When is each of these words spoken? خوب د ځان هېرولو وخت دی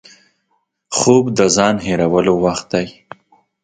خوب 0.97 1.25
د 1.37 1.39
ځان 1.55 1.75
هېرولو 1.87 2.33
وخت 2.45 2.65
دی 2.73 2.87